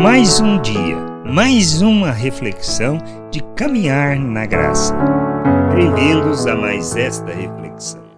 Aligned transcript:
Mais 0.00 0.38
um 0.38 0.62
dia, 0.62 0.96
mais 1.26 1.82
uma 1.82 2.12
reflexão 2.12 2.98
de 3.32 3.40
caminhar 3.56 4.16
na 4.16 4.46
graça. 4.46 4.94
Bem-vindos 5.74 6.46
a 6.46 6.54
mais 6.54 6.94
esta 6.94 7.34
reflexão. 7.34 8.08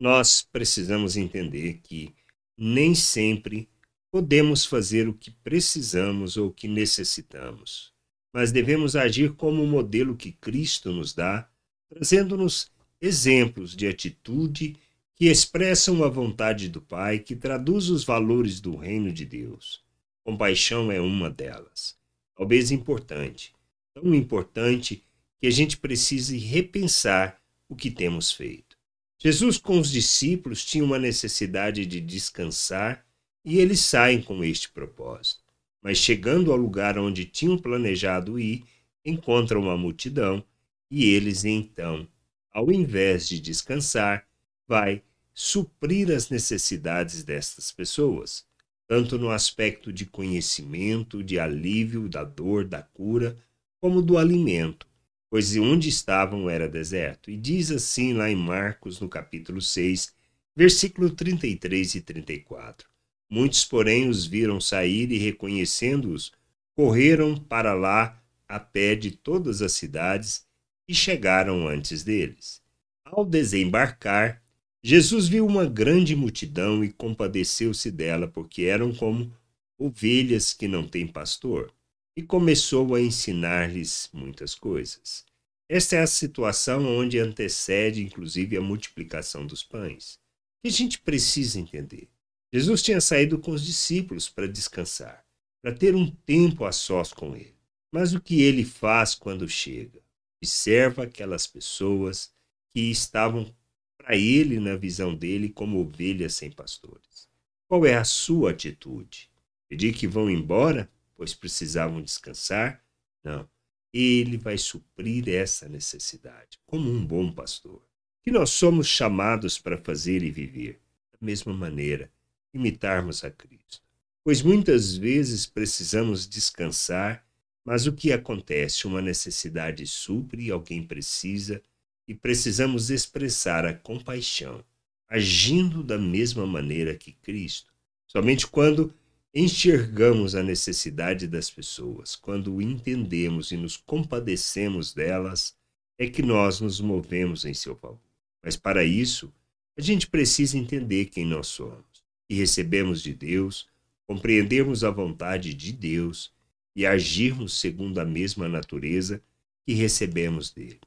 Nós 0.00 0.42
precisamos 0.42 1.16
entender 1.16 1.78
que 1.84 2.12
nem 2.58 2.92
sempre 2.92 3.68
podemos 4.10 4.66
fazer 4.66 5.06
o 5.06 5.14
que 5.14 5.30
precisamos 5.30 6.36
ou 6.36 6.48
o 6.48 6.52
que 6.52 6.66
necessitamos, 6.66 7.92
mas 8.34 8.50
devemos 8.50 8.96
agir 8.96 9.32
como 9.34 9.62
o 9.62 9.66
modelo 9.66 10.16
que 10.16 10.32
Cristo 10.32 10.90
nos 10.90 11.14
dá, 11.14 11.48
trazendo-nos 11.88 12.68
exemplos 13.00 13.76
de 13.76 13.86
atitude 13.86 14.74
que 15.14 15.26
expressam 15.26 16.02
a 16.02 16.08
vontade 16.08 16.68
do 16.68 16.82
Pai, 16.82 17.20
que 17.20 17.36
traduz 17.36 17.90
os 17.90 18.02
valores 18.02 18.60
do 18.60 18.74
reino 18.74 19.12
de 19.12 19.24
Deus. 19.24 19.86
Compaixão 20.28 20.92
é 20.92 21.00
uma 21.00 21.30
delas. 21.30 21.96
Talvez 22.36 22.70
importante, 22.70 23.54
tão 23.94 24.14
importante 24.14 25.02
que 25.40 25.46
a 25.46 25.50
gente 25.50 25.78
precise 25.78 26.36
repensar 26.36 27.40
o 27.66 27.74
que 27.74 27.90
temos 27.90 28.30
feito. 28.30 28.76
Jesus 29.18 29.56
com 29.56 29.80
os 29.80 29.90
discípulos 29.90 30.66
tinha 30.66 30.84
uma 30.84 30.98
necessidade 30.98 31.86
de 31.86 31.98
descansar 31.98 33.06
e 33.42 33.58
eles 33.58 33.80
saem 33.80 34.20
com 34.20 34.44
este 34.44 34.68
propósito. 34.68 35.42
Mas 35.80 35.96
chegando 35.96 36.52
ao 36.52 36.58
lugar 36.58 36.98
onde 36.98 37.24
tinham 37.24 37.56
planejado 37.56 38.38
ir, 38.38 38.64
encontram 39.02 39.62
uma 39.62 39.78
multidão 39.78 40.44
e 40.90 41.06
eles 41.06 41.46
então, 41.46 42.06
ao 42.52 42.70
invés 42.70 43.26
de 43.26 43.40
descansar, 43.40 44.28
vai 44.66 45.02
suprir 45.32 46.10
as 46.10 46.28
necessidades 46.28 47.24
destas 47.24 47.72
pessoas 47.72 48.46
tanto 48.88 49.18
no 49.18 49.30
aspecto 49.30 49.92
de 49.92 50.06
conhecimento, 50.06 51.22
de 51.22 51.38
alívio 51.38 52.08
da 52.08 52.24
dor, 52.24 52.64
da 52.64 52.82
cura, 52.82 53.36
como 53.80 54.00
do 54.00 54.16
alimento, 54.16 54.86
pois 55.30 55.54
onde 55.58 55.90
estavam 55.90 56.48
era 56.48 56.66
deserto. 56.66 57.30
E 57.30 57.36
diz 57.36 57.70
assim 57.70 58.14
lá 58.14 58.30
em 58.30 58.34
Marcos, 58.34 58.98
no 58.98 59.08
capítulo 59.08 59.60
6, 59.60 60.14
versículo 60.56 61.10
33 61.10 61.96
e 61.96 62.00
34. 62.00 62.88
Muitos, 63.30 63.62
porém, 63.64 64.08
os 64.08 64.24
viram 64.24 64.58
sair 64.58 65.12
e, 65.12 65.18
reconhecendo-os, 65.18 66.32
correram 66.74 67.36
para 67.36 67.74
lá 67.74 68.18
a 68.48 68.58
pé 68.58 68.94
de 68.94 69.10
todas 69.10 69.60
as 69.60 69.72
cidades 69.72 70.46
e 70.88 70.94
chegaram 70.94 71.68
antes 71.68 72.02
deles. 72.02 72.62
Ao 73.04 73.22
desembarcar, 73.22 74.42
Jesus 74.90 75.28
viu 75.28 75.44
uma 75.44 75.66
grande 75.66 76.16
multidão 76.16 76.82
e 76.82 76.90
compadeceu-se 76.90 77.90
dela, 77.90 78.26
porque 78.26 78.62
eram 78.62 78.94
como 78.94 79.30
ovelhas 79.78 80.54
que 80.54 80.66
não 80.66 80.88
têm 80.88 81.06
pastor, 81.06 81.70
e 82.16 82.22
começou 82.22 82.94
a 82.94 83.00
ensinar-lhes 83.02 84.08
muitas 84.14 84.54
coisas. 84.54 85.26
Esta 85.68 85.96
é 85.96 86.00
a 86.00 86.06
situação 86.06 86.86
onde 86.86 87.18
antecede, 87.18 88.02
inclusive, 88.02 88.56
a 88.56 88.62
multiplicação 88.62 89.46
dos 89.46 89.62
pães. 89.62 90.18
Que 90.62 90.68
a 90.68 90.72
gente 90.72 90.98
precisa 91.02 91.60
entender. 91.60 92.08
Jesus 92.50 92.82
tinha 92.82 93.02
saído 93.02 93.38
com 93.38 93.50
os 93.50 93.66
discípulos 93.66 94.30
para 94.30 94.48
descansar, 94.48 95.22
para 95.60 95.74
ter 95.74 95.94
um 95.94 96.10
tempo 96.24 96.64
a 96.64 96.72
sós 96.72 97.12
com 97.12 97.36
ele. 97.36 97.54
Mas 97.92 98.14
o 98.14 98.20
que 98.22 98.40
ele 98.40 98.64
faz 98.64 99.14
quando 99.14 99.46
chega? 99.46 100.00
Observa 100.42 101.02
aquelas 101.02 101.46
pessoas 101.46 102.32
que 102.70 102.90
estavam 102.90 103.54
para 103.98 104.16
ele, 104.16 104.60
na 104.60 104.76
visão 104.76 105.14
dele, 105.14 105.48
como 105.48 105.80
ovelhas 105.80 106.34
sem 106.34 106.50
pastores. 106.50 107.28
Qual 107.66 107.84
é 107.84 107.94
a 107.94 108.04
sua 108.04 108.52
atitude? 108.52 109.28
Pedir 109.68 109.92
que 109.92 110.06
vão 110.06 110.30
embora, 110.30 110.90
pois 111.14 111.34
precisavam 111.34 112.00
descansar? 112.00 112.82
Não. 113.22 113.46
Ele 113.92 114.38
vai 114.38 114.56
suprir 114.56 115.28
essa 115.28 115.68
necessidade, 115.68 116.58
como 116.64 116.90
um 116.90 117.04
bom 117.04 117.30
pastor. 117.32 117.82
Que 118.22 118.30
nós 118.30 118.50
somos 118.50 118.86
chamados 118.86 119.58
para 119.58 119.76
fazer 119.76 120.22
e 120.22 120.30
viver, 120.30 120.80
da 121.12 121.18
mesma 121.20 121.52
maneira, 121.52 122.10
imitarmos 122.54 123.24
a 123.24 123.30
Cristo. 123.30 123.82
Pois 124.22 124.42
muitas 124.42 124.96
vezes 124.96 125.46
precisamos 125.46 126.28
descansar, 126.28 127.26
mas 127.64 127.86
o 127.86 127.92
que 127.92 128.12
acontece? 128.12 128.86
Uma 128.86 129.02
necessidade 129.02 129.86
supre 129.86 130.50
alguém 130.50 130.82
precisa 130.82 131.62
e 132.08 132.14
precisamos 132.14 132.88
expressar 132.88 133.66
a 133.66 133.74
compaixão, 133.74 134.64
agindo 135.06 135.82
da 135.82 135.98
mesma 135.98 136.46
maneira 136.46 136.96
que 136.96 137.12
Cristo. 137.12 137.70
Somente 138.06 138.46
quando 138.46 138.94
enxergamos 139.34 140.34
a 140.34 140.42
necessidade 140.42 141.28
das 141.28 141.50
pessoas, 141.50 142.16
quando 142.16 142.62
entendemos 142.62 143.52
e 143.52 143.58
nos 143.58 143.76
compadecemos 143.76 144.94
delas, 144.94 145.54
é 145.98 146.08
que 146.08 146.22
nós 146.22 146.60
nos 146.60 146.80
movemos 146.80 147.44
em 147.44 147.52
seu 147.52 147.76
favor. 147.76 148.00
Mas 148.42 148.56
para 148.56 148.82
isso, 148.82 149.30
a 149.76 149.82
gente 149.82 150.08
precisa 150.08 150.56
entender 150.56 151.06
quem 151.06 151.26
nós 151.26 151.48
somos 151.48 152.02
e 152.30 152.34
recebemos 152.34 153.02
de 153.02 153.12
Deus, 153.12 153.68
compreendermos 154.06 154.82
a 154.82 154.90
vontade 154.90 155.52
de 155.52 155.72
Deus 155.72 156.32
e 156.74 156.86
agirmos 156.86 157.58
segundo 157.58 157.98
a 157.98 158.04
mesma 158.04 158.48
natureza 158.48 159.22
que 159.66 159.74
recebemos 159.74 160.50
dele. 160.50 160.80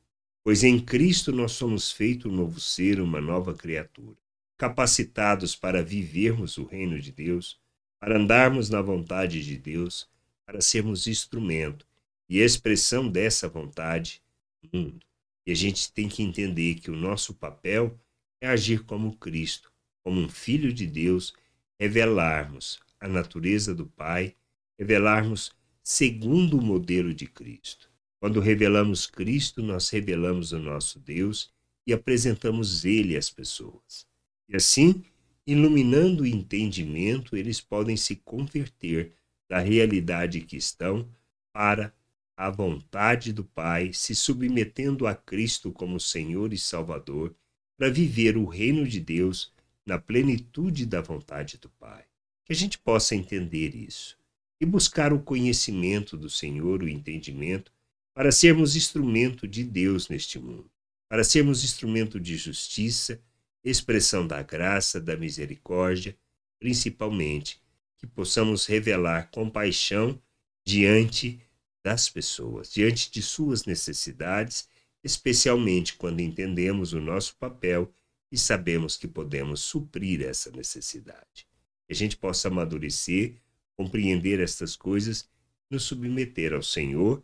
Pois 0.44 0.64
em 0.64 0.80
Cristo 0.80 1.32
nós 1.32 1.52
somos 1.52 1.92
feito 1.92 2.28
um 2.28 2.32
novo 2.32 2.60
ser, 2.60 3.00
uma 3.00 3.22
nova 3.22 3.54
criatura, 3.54 4.18
capacitados 4.58 5.56
para 5.56 5.84
vivermos 5.84 6.58
o 6.58 6.66
reino 6.66 7.00
de 7.00 7.12
Deus, 7.12 7.60
para 8.00 8.18
andarmos 8.18 8.68
na 8.68 8.82
vontade 8.82 9.44
de 9.44 9.56
Deus, 9.56 10.10
para 10.44 10.60
sermos 10.60 11.06
instrumento 11.06 11.86
e 12.28 12.40
expressão 12.40 13.08
dessa 13.08 13.48
vontade 13.48 14.20
no 14.64 14.80
mundo. 14.80 15.06
E 15.46 15.52
a 15.52 15.56
gente 15.56 15.94
tem 15.94 16.10
que 16.10 16.24
entender 16.24 16.76
que 16.76 16.90
o 16.90 16.96
nosso 16.96 17.36
papel 17.36 18.00
é 18.42 18.48
agir 18.48 18.84
como 18.84 19.16
Cristo, 19.18 19.72
como 20.04 20.20
um 20.20 20.30
filho 20.30 20.74
de 20.74 20.88
Deus, 20.88 21.34
revelarmos 21.80 22.80
a 23.00 23.08
natureza 23.08 23.76
do 23.76 23.86
Pai, 23.86 24.36
revelarmos 24.80 25.52
segundo 25.84 26.58
o 26.58 26.62
modelo 26.62 27.14
de 27.14 27.28
Cristo. 27.28 27.91
Quando 28.22 28.40
revelamos 28.40 29.08
Cristo, 29.08 29.64
nós 29.64 29.90
revelamos 29.90 30.52
o 30.52 30.60
nosso 30.60 31.00
Deus 31.00 31.52
e 31.88 31.92
apresentamos 31.92 32.86
Ele 32.86 33.18
às 33.18 33.32
pessoas. 33.32 34.06
E 34.48 34.56
assim, 34.56 35.04
iluminando 35.46 36.22
o 36.22 36.28
entendimento, 36.28 37.36
eles 37.36 37.60
podem 37.60 37.98
se 37.98 38.16
converter 38.18 39.12
da 39.50 39.58
realidade 39.58 40.42
que 40.42 40.56
estão 40.56 41.10
para 41.52 41.92
a 42.38 42.48
vontade 42.52 43.34
do 43.34 43.44
Pai, 43.44 43.92
se 43.92 44.14
submetendo 44.14 45.08
a 45.08 45.16
Cristo 45.16 45.72
como 45.72 46.00
Senhor 46.00 46.54
e 46.54 46.60
Salvador, 46.60 47.36
para 47.76 47.90
viver 47.90 48.38
o 48.38 48.46
reino 48.46 48.88
de 48.88 49.00
Deus 49.00 49.52
na 49.84 49.98
plenitude 49.98 50.86
da 50.86 51.02
vontade 51.02 51.58
do 51.58 51.70
Pai. 51.70 52.06
Que 52.46 52.54
a 52.54 52.56
gente 52.56 52.78
possa 52.78 53.16
entender 53.16 53.76
isso 53.76 54.16
e 54.60 54.66
buscar 54.66 55.12
o 55.12 55.20
conhecimento 55.20 56.16
do 56.16 56.30
Senhor, 56.30 56.84
o 56.84 56.88
entendimento, 56.88 57.72
para 58.14 58.32
sermos 58.32 58.76
instrumento 58.76 59.48
de 59.48 59.64
Deus 59.64 60.10
neste 60.10 60.38
mundo, 60.38 60.70
para 61.08 61.24
sermos 61.24 61.64
instrumento 61.64 62.20
de 62.20 62.38
justiça, 62.38 63.22
expressão 63.64 64.26
da 64.26 64.42
graça, 64.42 65.00
da 65.00 65.16
misericórdia, 65.16 66.18
principalmente 66.60 67.62
que 67.98 68.08
possamos 68.08 68.66
revelar 68.66 69.30
compaixão 69.32 70.22
diante 70.66 71.40
das 71.84 72.10
pessoas, 72.10 72.72
diante 72.72 73.12
de 73.12 73.22
suas 73.22 73.66
necessidades, 73.66 74.68
especialmente 75.04 75.96
quando 75.96 76.20
entendemos 76.20 76.94
o 76.94 77.02
nosso 77.02 77.36
papel 77.38 77.94
e 78.32 78.38
sabemos 78.38 78.98
que 78.98 79.08
podemos 79.08 79.62
suprir 79.62 80.22
essa 80.22 80.52
necessidade. 80.52 81.48
Que 81.86 81.94
a 81.94 81.96
gente 81.96 82.16
possa 82.18 82.48
amadurecer, 82.48 83.36
compreender 83.76 84.40
estas 84.40 84.76
coisas, 84.76 85.28
nos 85.70 85.84
submeter 85.84 86.54
ao 86.54 86.64
Senhor 86.64 87.24